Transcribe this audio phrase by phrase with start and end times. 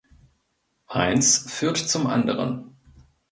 [0.87, 2.75] Eins führt zum anderen.